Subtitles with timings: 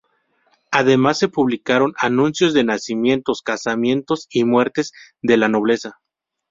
[0.71, 5.99] Además se publicaron anuncios de nacimientos, casamientos y muertes de la nobleza.